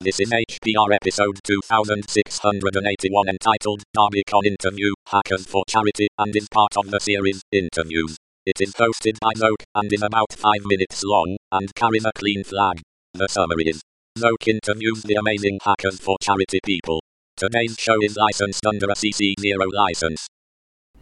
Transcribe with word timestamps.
This 0.00 0.20
is 0.20 0.30
HPR 0.30 0.94
episode 0.94 1.40
2681 1.42 3.28
entitled 3.28 3.82
DerbyCon 3.96 4.46
Interview 4.46 4.92
Hackers 5.08 5.44
for 5.44 5.64
Charity 5.68 6.06
and 6.16 6.36
is 6.36 6.46
part 6.48 6.76
of 6.76 6.88
the 6.92 7.00
series 7.00 7.42
Interviews. 7.50 8.16
It 8.46 8.60
is 8.60 8.74
hosted 8.74 9.18
by 9.20 9.32
Zoke 9.36 9.64
and 9.74 9.92
is 9.92 10.02
about 10.02 10.32
5 10.32 10.52
minutes 10.66 11.02
long 11.02 11.36
and 11.50 11.74
carries 11.74 12.04
a 12.04 12.12
clean 12.14 12.44
flag. 12.44 12.80
The 13.14 13.26
summary 13.26 13.64
is 13.64 13.82
Zoke 14.16 14.46
interviews 14.46 15.02
the 15.02 15.16
amazing 15.16 15.58
Hackers 15.64 15.98
for 15.98 16.16
Charity 16.22 16.60
people. 16.64 17.02
Today's 17.36 17.74
show 17.76 18.00
is 18.00 18.16
licensed 18.16 18.64
under 18.66 18.86
a 18.86 18.94
CC0 18.94 19.72
license. 19.72 20.28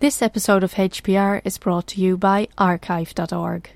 This 0.01 0.23
episode 0.23 0.65
of 0.65 0.73
HPR 0.73 1.43
is 1.45 1.59
brought 1.59 1.87
to 1.89 2.01
you 2.01 2.17
by 2.17 2.49
archive.org. 2.57 3.76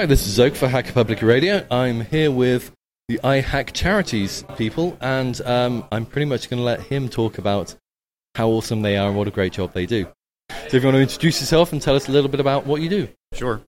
Hi, 0.00 0.06
this 0.06 0.26
is 0.26 0.32
Zoke 0.32 0.54
for 0.54 0.66
Hacker 0.66 0.92
Public 0.92 1.20
Radio. 1.20 1.62
I'm 1.70 2.00
here 2.00 2.30
with 2.30 2.72
the 3.08 3.20
iHack 3.22 3.74
Charities 3.74 4.46
people, 4.56 4.96
and 4.98 5.38
um, 5.42 5.84
I'm 5.92 6.06
pretty 6.06 6.24
much 6.24 6.48
going 6.48 6.56
to 6.56 6.64
let 6.64 6.80
him 6.80 7.10
talk 7.10 7.36
about 7.36 7.76
how 8.34 8.48
awesome 8.48 8.80
they 8.80 8.96
are 8.96 9.08
and 9.08 9.18
what 9.18 9.28
a 9.28 9.30
great 9.30 9.52
job 9.52 9.74
they 9.74 9.84
do. 9.84 10.06
So, 10.48 10.78
if 10.78 10.82
you 10.82 10.84
want 10.84 10.94
to 10.94 11.02
introduce 11.02 11.42
yourself 11.42 11.74
and 11.74 11.82
tell 11.82 11.96
us 11.96 12.08
a 12.08 12.12
little 12.12 12.30
bit 12.30 12.40
about 12.40 12.64
what 12.64 12.80
you 12.80 12.88
do. 12.88 13.08
Sure. 13.34 13.60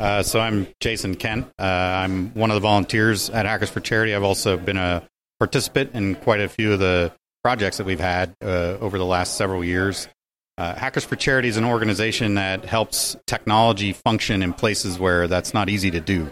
Uh, 0.00 0.22
so 0.22 0.40
I'm 0.40 0.68
Jason 0.80 1.16
Kent. 1.16 1.48
Uh, 1.58 1.64
I'm 1.64 2.32
one 2.32 2.50
of 2.50 2.54
the 2.54 2.60
volunteers 2.60 3.28
at 3.28 3.44
Hackers 3.44 3.68
for 3.68 3.80
Charity. 3.80 4.14
I've 4.14 4.22
also 4.22 4.56
been 4.56 4.78
a 4.78 5.06
participant 5.38 5.90
in 5.92 6.14
quite 6.14 6.40
a 6.40 6.48
few 6.48 6.72
of 6.72 6.78
the 6.78 7.12
projects 7.42 7.76
that 7.76 7.84
we've 7.84 8.00
had 8.00 8.34
uh, 8.42 8.78
over 8.80 8.96
the 8.96 9.04
last 9.04 9.36
several 9.36 9.62
years. 9.62 10.08
Uh, 10.56 10.74
Hackers 10.74 11.04
for 11.04 11.16
Charity 11.16 11.48
is 11.48 11.56
an 11.56 11.64
organization 11.64 12.34
that 12.34 12.64
helps 12.64 13.16
technology 13.26 13.92
function 13.92 14.42
in 14.42 14.52
places 14.52 14.98
where 14.98 15.26
that's 15.26 15.52
not 15.52 15.68
easy 15.68 15.90
to 15.90 16.00
do. 16.00 16.30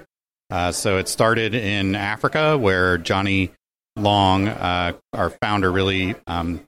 Uh, 0.50 0.70
so 0.70 0.98
it 0.98 1.08
started 1.08 1.54
in 1.54 1.94
Africa, 1.94 2.56
where 2.56 2.98
Johnny 2.98 3.50
Long, 3.96 4.48
uh, 4.48 4.92
our 5.12 5.30
founder, 5.30 5.72
really 5.72 6.14
um, 6.26 6.60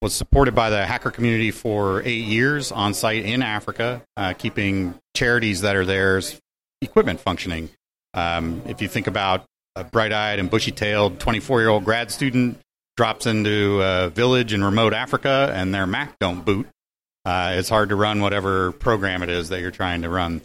was 0.00 0.14
supported 0.14 0.54
by 0.54 0.70
the 0.70 0.84
hacker 0.84 1.10
community 1.10 1.50
for 1.50 2.02
eight 2.02 2.24
years 2.24 2.72
on 2.72 2.94
site 2.94 3.24
in 3.24 3.42
Africa, 3.42 4.02
uh, 4.16 4.32
keeping 4.32 4.94
charities 5.16 5.60
that 5.60 5.76
are 5.76 5.84
theirs 5.84 6.40
equipment 6.80 7.20
functioning. 7.20 7.70
Um, 8.12 8.62
if 8.66 8.80
you 8.80 8.88
think 8.88 9.06
about 9.06 9.44
a 9.76 9.84
bright 9.84 10.12
eyed 10.12 10.38
and 10.38 10.50
bushy 10.50 10.70
tailed 10.70 11.18
24 11.20 11.60
year 11.60 11.68
old 11.68 11.84
grad 11.84 12.10
student 12.10 12.60
drops 12.96 13.26
into 13.26 13.80
a 13.82 14.10
village 14.10 14.52
in 14.52 14.62
remote 14.62 14.94
Africa 14.94 15.50
and 15.54 15.74
their 15.74 15.86
Mac 15.86 16.18
don't 16.18 16.44
boot, 16.44 16.68
uh, 17.24 17.54
it's 17.56 17.68
hard 17.68 17.88
to 17.88 17.96
run 17.96 18.20
whatever 18.20 18.72
program 18.72 19.22
it 19.22 19.30
is 19.30 19.48
that 19.48 19.60
you're 19.60 19.70
trying 19.70 20.02
to 20.02 20.08
run. 20.08 20.42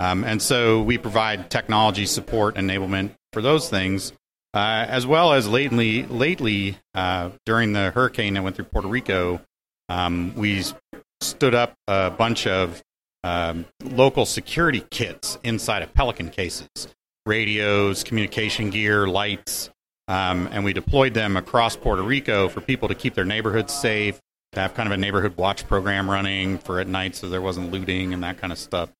Um, 0.00 0.24
and 0.24 0.42
so 0.42 0.82
we 0.82 0.98
provide 0.98 1.50
technology 1.50 2.06
support 2.06 2.56
enablement 2.56 3.12
for 3.32 3.40
those 3.40 3.68
things, 3.68 4.12
uh, 4.54 4.86
as 4.88 5.06
well 5.06 5.32
as 5.32 5.48
lately, 5.48 6.04
lately 6.04 6.78
uh, 6.94 7.30
during 7.44 7.72
the 7.72 7.90
hurricane 7.90 8.34
that 8.34 8.42
went 8.42 8.56
through 8.56 8.66
Puerto 8.66 8.88
Rico, 8.88 9.40
um, 9.88 10.34
we 10.36 10.64
stood 11.20 11.54
up 11.54 11.74
a 11.88 12.10
bunch 12.10 12.46
of 12.46 12.82
um, 13.24 13.66
local 13.82 14.26
security 14.26 14.84
kits 14.90 15.38
inside 15.42 15.82
of 15.82 15.92
Pelican 15.94 16.30
cases, 16.30 16.68
radios, 17.24 18.04
communication 18.04 18.70
gear, 18.70 19.06
lights, 19.06 19.70
um, 20.08 20.48
and 20.52 20.64
we 20.64 20.72
deployed 20.72 21.14
them 21.14 21.36
across 21.36 21.76
Puerto 21.76 22.02
Rico 22.02 22.48
for 22.48 22.60
people 22.60 22.88
to 22.88 22.94
keep 22.94 23.14
their 23.14 23.24
neighborhoods 23.24 23.72
safe, 23.72 24.20
to 24.56 24.60
have 24.62 24.72
kind 24.72 24.86
of 24.86 24.92
a 24.92 24.96
neighborhood 24.96 25.36
watch 25.36 25.66
program 25.68 26.10
running 26.10 26.56
for 26.56 26.80
at 26.80 26.88
night 26.88 27.14
so 27.14 27.28
there 27.28 27.42
wasn't 27.42 27.70
looting 27.70 28.14
and 28.14 28.22
that 28.24 28.38
kind 28.38 28.52
of 28.52 28.58
stuff. 28.58 28.90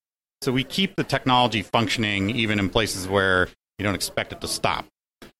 So 0.42 0.52
we 0.52 0.64
keep 0.64 0.96
the 0.96 1.04
technology 1.04 1.62
functioning 1.62 2.28
even 2.30 2.58
in 2.58 2.68
places 2.68 3.08
where 3.08 3.48
you 3.78 3.84
don't 3.84 3.94
expect 3.94 4.32
it 4.32 4.42
to 4.42 4.48
stop. 4.48 4.84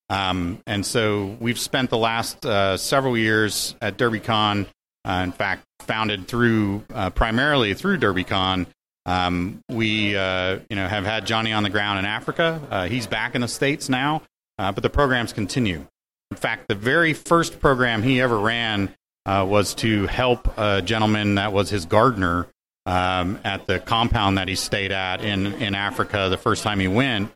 Um, 0.09 0.63
and 0.67 0.87
so 0.87 1.37
we've 1.39 1.59
spent 1.59 1.91
the 1.91 1.99
last 1.99 2.47
uh, 2.47 2.79
several 2.79 3.19
years 3.19 3.77
at 3.83 3.99
DerbyCon, 3.99 4.67
uh, 5.05 5.21
in 5.23 5.33
fact, 5.33 5.65
founded 5.81 6.27
through 6.27 6.85
uh, 6.95 7.11
primarily 7.11 7.75
through 7.75 7.99
DerbyCon. 7.99 8.67
Um, 9.05 9.61
we 9.69 10.17
uh, 10.17 10.61
you 10.71 10.77
know 10.77 10.89
have 10.89 11.05
had 11.05 11.27
Johnny 11.27 11.53
on 11.53 11.63
the 11.63 11.71
ground 11.71 11.99
in 11.99 12.07
Africa. 12.07 12.61
Uh, 12.71 12.87
he's 12.87 13.07
back 13.07 13.35
in 13.35 13.43
the 13.43 13.49
states 13.49 13.91
now, 13.91 14.23
uh, 14.59 14.73
but 14.73 14.83
the 14.83 14.91
programs 14.91 15.35
continue. 15.35 15.87
In 16.31 16.37
fact, 16.37 16.69
the 16.69 16.75
very 16.75 17.13
first 17.13 17.61
program 17.61 18.03
he 18.03 18.21
ever 18.21 18.39
ran 18.39 18.95
was 19.27 19.75
to 19.75 20.07
help 20.07 20.57
a 20.59 20.83
gentleman 20.83 21.35
that 21.35 21.53
was 21.53 21.69
his 21.69 21.87
gardener 21.87 22.47
um, 22.87 23.39
at 23.45 23.67
the 23.67 23.81
compound 23.81 24.39
that 24.39 24.49
he 24.49 24.55
stayed 24.55 24.93
at 24.93 25.21
in, 25.23 25.47
in 25.55 25.75
Africa 25.75 26.29
the 26.31 26.39
first 26.39 26.63
time 26.63 26.79
he 26.79 26.89
went. 26.89 27.33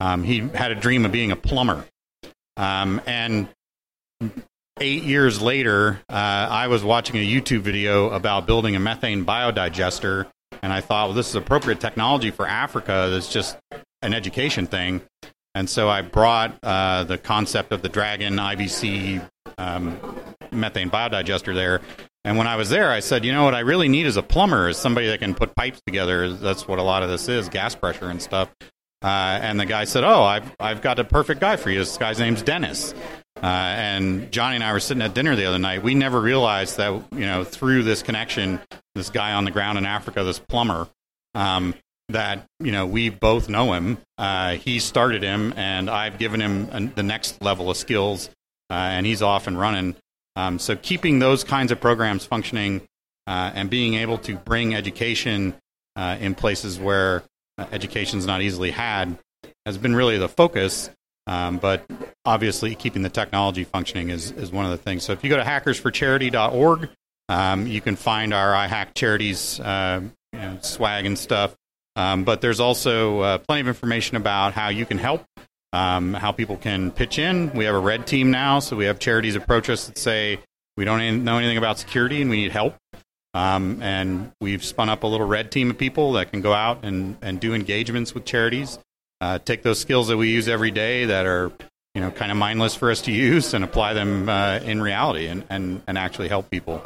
Um, 0.00 0.24
he 0.24 0.40
had 0.40 0.72
a 0.72 0.74
dream 0.74 1.04
of 1.04 1.12
being 1.12 1.30
a 1.30 1.36
plumber. 1.36 1.84
Um, 2.56 3.00
and 3.06 3.48
eight 4.80 5.02
years 5.02 5.40
later, 5.40 6.00
uh, 6.08 6.12
I 6.12 6.68
was 6.68 6.82
watching 6.82 7.16
a 7.16 7.26
YouTube 7.26 7.60
video 7.60 8.10
about 8.10 8.46
building 8.46 8.76
a 8.76 8.80
methane 8.80 9.24
biodigester, 9.24 10.26
and 10.62 10.72
I 10.72 10.80
thought, 10.80 11.08
well, 11.08 11.14
this 11.14 11.28
is 11.28 11.34
appropriate 11.34 11.80
technology 11.80 12.30
for 12.30 12.46
Africa. 12.46 13.08
That's 13.10 13.32
just 13.32 13.56
an 14.02 14.14
education 14.14 14.66
thing. 14.66 15.02
And 15.54 15.68
so 15.70 15.88
I 15.88 16.02
brought 16.02 16.58
uh, 16.62 17.04
the 17.04 17.18
concept 17.18 17.72
of 17.72 17.82
the 17.82 17.88
Dragon 17.88 18.34
IBC 18.36 19.28
um, 19.58 20.00
methane 20.54 20.90
biodigester 20.90 21.54
there. 21.54 21.80
And 22.24 22.38
when 22.38 22.46
I 22.46 22.56
was 22.56 22.70
there, 22.70 22.90
I 22.90 23.00
said, 23.00 23.24
you 23.24 23.32
know 23.32 23.44
what 23.44 23.54
I 23.54 23.60
really 23.60 23.88
need 23.88 24.06
is 24.06 24.16
a 24.16 24.22
plumber, 24.22 24.68
is 24.68 24.78
somebody 24.78 25.08
that 25.08 25.20
can 25.20 25.34
put 25.34 25.54
pipes 25.54 25.80
together. 25.86 26.32
That's 26.32 26.66
what 26.66 26.78
a 26.78 26.82
lot 26.82 27.02
of 27.02 27.10
this 27.10 27.28
is, 27.28 27.48
gas 27.48 27.74
pressure 27.74 28.08
and 28.08 28.20
stuff. 28.22 28.48
Uh, 29.02 29.38
and 29.42 29.60
the 29.60 29.66
guy 29.66 29.84
said, 29.84 30.04
oh, 30.04 30.22
I've, 30.22 30.50
I've 30.58 30.80
got 30.80 30.98
a 30.98 31.04
perfect 31.04 31.40
guy 31.40 31.56
for 31.56 31.70
you. 31.70 31.80
This 31.80 31.98
guy's 31.98 32.18
name's 32.18 32.42
Dennis. 32.42 32.94
Uh, 33.36 33.46
and 33.46 34.32
Johnny 34.32 34.54
and 34.54 34.64
I 34.64 34.72
were 34.72 34.80
sitting 34.80 35.02
at 35.02 35.12
dinner 35.12 35.36
the 35.36 35.44
other 35.44 35.58
night. 35.58 35.82
We 35.82 35.94
never 35.94 36.18
realized 36.18 36.78
that, 36.78 36.92
you 37.12 37.26
know, 37.26 37.44
through 37.44 37.82
this 37.82 38.02
connection, 38.02 38.60
this 38.94 39.10
guy 39.10 39.34
on 39.34 39.44
the 39.44 39.50
ground 39.50 39.76
in 39.76 39.84
Africa, 39.84 40.24
this 40.24 40.38
plumber, 40.38 40.88
um, 41.34 41.74
that 42.08 42.46
you 42.60 42.72
know 42.72 42.86
we 42.86 43.08
both 43.08 43.48
know 43.48 43.72
him. 43.72 43.98
Uh, 44.18 44.52
he 44.52 44.78
started 44.78 45.22
him, 45.22 45.54
and 45.56 45.88
I've 45.90 46.18
given 46.18 46.40
him 46.40 46.68
a, 46.70 46.80
the 46.80 47.02
next 47.02 47.42
level 47.42 47.70
of 47.70 47.76
skills, 47.76 48.28
uh, 48.70 48.74
and 48.74 49.06
he's 49.06 49.22
off 49.22 49.46
and 49.46 49.58
running. 49.58 49.96
Um, 50.36 50.58
so 50.58 50.76
keeping 50.76 51.18
those 51.18 51.44
kinds 51.44 51.70
of 51.70 51.80
programs 51.80 52.24
functioning 52.24 52.82
uh, 53.26 53.52
and 53.54 53.70
being 53.70 53.94
able 53.94 54.18
to 54.18 54.36
bring 54.36 54.74
education 54.74 55.54
uh, 55.96 56.16
in 56.20 56.34
places 56.34 56.78
where 56.78 57.22
uh, 57.58 57.66
education 57.72 58.18
is 58.18 58.26
not 58.26 58.42
easily 58.42 58.70
had 58.70 59.18
has 59.64 59.78
been 59.78 59.94
really 59.94 60.18
the 60.18 60.28
focus. 60.28 60.90
Um, 61.26 61.56
but 61.56 61.88
obviously, 62.24 62.74
keeping 62.74 63.02
the 63.02 63.08
technology 63.08 63.64
functioning 63.64 64.10
is, 64.10 64.30
is 64.32 64.52
one 64.52 64.66
of 64.66 64.72
the 64.72 64.76
things. 64.76 65.04
So 65.04 65.12
if 65.12 65.24
you 65.24 65.30
go 65.30 65.36
to 65.36 65.42
hackersforcharity.org, 65.42 66.90
um, 67.30 67.66
you 67.66 67.80
can 67.80 67.96
find 67.96 68.34
our 68.34 68.52
iHack 68.52 68.94
charities 68.94 69.58
uh, 69.60 70.02
you 70.32 70.38
know, 70.38 70.58
swag 70.60 71.06
and 71.06 71.18
stuff. 71.18 71.56
Um, 71.96 72.24
but 72.24 72.40
there's 72.40 72.60
also 72.60 73.20
uh, 73.20 73.38
plenty 73.38 73.62
of 73.62 73.68
information 73.68 74.16
about 74.16 74.52
how 74.52 74.68
you 74.68 74.84
can 74.84 74.98
help 74.98 75.24
um, 75.74 76.14
how 76.14 76.30
people 76.30 76.56
can 76.56 76.92
pitch 76.92 77.18
in. 77.18 77.52
We 77.52 77.64
have 77.64 77.74
a 77.74 77.80
red 77.80 78.06
team 78.06 78.30
now, 78.30 78.60
so 78.60 78.76
we 78.76 78.84
have 78.84 79.00
charities 79.00 79.34
approach 79.34 79.68
us 79.68 79.88
that 79.88 79.98
say 79.98 80.38
we 80.76 80.84
don't 80.84 81.24
know 81.24 81.36
anything 81.36 81.58
about 81.58 81.80
security 81.80 82.22
and 82.22 82.30
we 82.30 82.36
need 82.36 82.52
help. 82.52 82.76
Um, 83.34 83.82
and 83.82 84.30
we've 84.40 84.64
spun 84.64 84.88
up 84.88 85.02
a 85.02 85.08
little 85.08 85.26
red 85.26 85.50
team 85.50 85.70
of 85.70 85.76
people 85.76 86.12
that 86.12 86.30
can 86.30 86.40
go 86.40 86.52
out 86.52 86.84
and, 86.84 87.16
and 87.20 87.40
do 87.40 87.52
engagements 87.52 88.14
with 88.14 88.24
charities, 88.24 88.78
uh, 89.20 89.40
take 89.40 89.64
those 89.64 89.80
skills 89.80 90.06
that 90.06 90.16
we 90.16 90.30
use 90.30 90.46
every 90.46 90.70
day 90.70 91.06
that 91.06 91.26
are 91.26 91.50
you 91.96 92.00
know 92.00 92.12
kind 92.12 92.30
of 92.30 92.38
mindless 92.38 92.76
for 92.76 92.92
us 92.92 93.02
to 93.02 93.12
use 93.30 93.52
and 93.52 93.64
apply 93.64 93.94
them 93.94 94.28
uh, 94.28 94.60
in 94.60 94.80
reality 94.80 95.26
and, 95.26 95.42
and, 95.50 95.82
and 95.88 95.98
actually 95.98 96.28
help 96.28 96.48
people. 96.50 96.80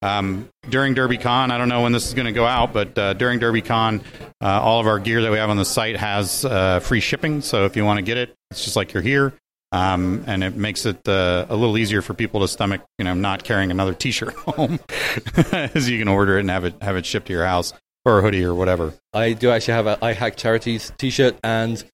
Um, 0.00 0.48
during 0.70 0.94
DerbyCon, 0.94 1.50
I 1.50 1.58
don't 1.58 1.68
know 1.68 1.82
when 1.82 1.92
this 1.92 2.08
is 2.08 2.14
going 2.14 2.24
to 2.24 2.32
go 2.32 2.46
out, 2.46 2.72
but 2.72 2.96
uh, 2.96 3.12
during 3.12 3.38
DerbyCon, 3.38 4.02
uh, 4.42 4.60
all 4.60 4.80
of 4.80 4.86
our 4.86 4.98
gear 4.98 5.22
that 5.22 5.30
we 5.30 5.38
have 5.38 5.50
on 5.50 5.56
the 5.56 5.64
site 5.64 5.96
has 5.96 6.44
uh, 6.44 6.80
free 6.80 7.00
shipping. 7.00 7.40
So 7.42 7.64
if 7.66 7.76
you 7.76 7.84
want 7.84 7.98
to 7.98 8.02
get 8.02 8.16
it, 8.16 8.34
it's 8.50 8.64
just 8.64 8.76
like 8.76 8.92
you're 8.92 9.02
here. 9.02 9.34
Um, 9.72 10.24
and 10.26 10.42
it 10.42 10.56
makes 10.56 10.84
it 10.84 11.06
uh, 11.06 11.46
a 11.48 11.54
little 11.54 11.78
easier 11.78 12.02
for 12.02 12.12
people 12.12 12.40
to 12.40 12.48
stomach, 12.48 12.82
you 12.98 13.04
know, 13.04 13.14
not 13.14 13.44
carrying 13.44 13.70
another 13.70 13.94
T-shirt 13.94 14.34
home, 14.34 14.80
as 15.52 15.88
you 15.88 15.98
can 15.98 16.08
order 16.08 16.38
it 16.38 16.40
and 16.40 16.50
have 16.50 16.64
it 16.64 16.82
have 16.82 16.96
it 16.96 17.06
shipped 17.06 17.26
to 17.26 17.32
your 17.32 17.46
house 17.46 17.72
or 18.04 18.18
a 18.18 18.22
hoodie 18.22 18.44
or 18.44 18.54
whatever. 18.54 18.94
I 19.12 19.32
do 19.32 19.50
actually 19.50 19.74
have 19.74 19.86
a 19.86 19.98
I 20.02 20.12
Hack 20.12 20.36
Charities 20.36 20.92
T-shirt, 20.98 21.36
and 21.44 21.84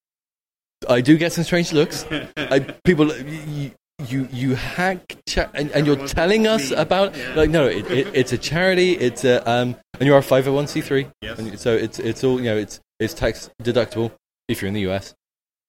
I 0.88 1.00
do 1.02 1.18
get 1.18 1.32
some 1.32 1.44
strange 1.44 1.72
looks. 1.72 2.06
I, 2.36 2.60
people, 2.84 3.10
you, 4.04 4.28
you 4.30 4.54
hack 4.54 5.16
cha- 5.26 5.50
and, 5.54 5.70
and 5.70 5.86
you're 5.86 6.06
telling 6.06 6.46
us 6.46 6.70
about 6.70 7.16
like 7.34 7.50
no, 7.50 7.66
it, 7.66 7.90
it, 7.90 8.08
it's 8.14 8.32
a 8.32 8.38
charity. 8.38 8.92
It's 8.92 9.24
a 9.24 9.48
um, 9.50 9.76
and 9.98 10.06
you're 10.06 10.18
a 10.18 10.22
five 10.22 10.44
hundred 10.44 10.56
one 10.56 10.66
c 10.66 10.80
three. 10.80 11.08
Yes. 11.22 11.60
So 11.60 11.74
it's 11.74 11.98
it's 11.98 12.22
all 12.22 12.38
you 12.38 12.46
know. 12.46 12.56
It's 12.56 12.80
it's 13.00 13.14
tax 13.14 13.50
deductible 13.62 14.12
if 14.48 14.60
you're 14.60 14.68
in 14.68 14.74
the 14.74 14.86
US. 14.92 15.14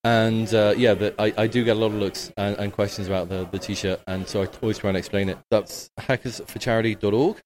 And 0.03 0.53
uh, 0.53 0.74
yeah, 0.77 0.94
the, 0.94 1.13
I, 1.19 1.33
I 1.38 1.47
do 1.47 1.63
get 1.63 1.75
a 1.75 1.79
lot 1.79 1.88
of 1.88 1.95
looks 1.95 2.31
and, 2.38 2.56
and 2.57 2.71
questions 2.71 3.07
about 3.07 3.29
the, 3.29 3.45
the 3.51 3.59
t-shirt, 3.59 4.00
and 4.07 4.27
so 4.27 4.44
I 4.44 4.47
always 4.62 4.77
try 4.77 4.89
and 4.89 4.97
explain 4.97 5.27
it. 5.27 5.38
That's 5.51 5.89
hackersforcharity.org, 6.00 7.38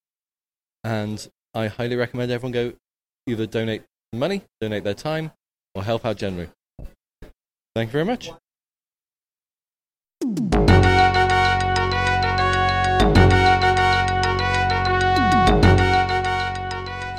and 0.83 1.29
I 1.55 1.67
highly 1.67 1.95
recommend 1.95 2.31
everyone 2.31 2.51
go 2.51 2.73
either 3.25 3.47
donate 3.47 3.83
money, 4.13 4.43
donate 4.59 4.83
their 4.83 4.93
time, 4.93 5.31
or 5.73 5.83
help 5.83 6.05
out 6.05 6.17
generally. 6.17 6.49
Thank 7.73 7.89
you 7.89 7.93
very 7.93 8.05
much. 8.05 8.29